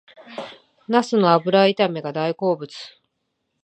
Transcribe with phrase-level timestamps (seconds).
[0.87, 2.73] ナスの油炒めが大好物